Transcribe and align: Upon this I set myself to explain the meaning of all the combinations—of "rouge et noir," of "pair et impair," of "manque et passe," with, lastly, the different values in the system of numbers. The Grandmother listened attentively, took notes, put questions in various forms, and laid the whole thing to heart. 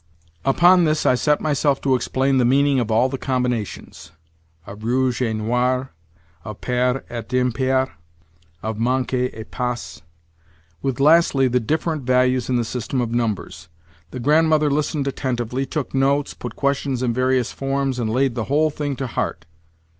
Upon 0.43 0.85
this 0.85 1.05
I 1.05 1.13
set 1.13 1.41
myself 1.41 1.79
to 1.81 1.93
explain 1.93 2.39
the 2.39 2.43
meaning 2.43 2.79
of 2.79 2.89
all 2.89 3.07
the 3.07 3.19
combinations—of 3.19 4.83
"rouge 4.83 5.21
et 5.21 5.33
noir," 5.33 5.91
of 6.43 6.59
"pair 6.59 7.03
et 7.07 7.31
impair," 7.31 7.87
of 8.63 8.79
"manque 8.79 9.13
et 9.13 9.51
passe," 9.51 10.01
with, 10.81 10.99
lastly, 10.99 11.47
the 11.47 11.59
different 11.59 12.01
values 12.01 12.49
in 12.49 12.55
the 12.55 12.65
system 12.65 12.99
of 12.99 13.11
numbers. 13.11 13.69
The 14.09 14.19
Grandmother 14.19 14.71
listened 14.71 15.07
attentively, 15.07 15.67
took 15.67 15.93
notes, 15.93 16.33
put 16.33 16.55
questions 16.55 17.03
in 17.03 17.13
various 17.13 17.51
forms, 17.51 17.99
and 17.99 18.09
laid 18.09 18.33
the 18.33 18.45
whole 18.45 18.71
thing 18.71 18.95
to 18.95 19.05
heart. 19.05 19.45